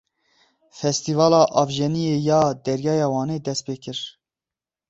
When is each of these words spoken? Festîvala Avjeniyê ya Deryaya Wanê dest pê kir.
Festîvala 0.79 1.41
Avjeniyê 1.61 2.15
ya 2.29 2.41
Deryaya 2.65 3.07
Wanê 3.13 3.37
dest 3.45 3.61
pê 3.67 3.75
kir. 3.83 3.99